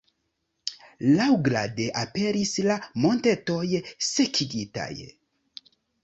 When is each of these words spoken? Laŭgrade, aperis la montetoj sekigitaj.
Laŭgrade, 1.17 1.85
aperis 2.03 2.53
la 2.67 2.77
montetoj 3.03 3.65
sekigitaj. 4.07 4.89